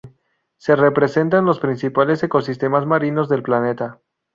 Se 0.57 0.75
representan 0.75 1.45
los 1.45 1.59
principales 1.59 2.23
ecosistemas 2.23 2.87
marinos 2.87 3.29
del 3.29 3.43
planeta. 3.43 3.99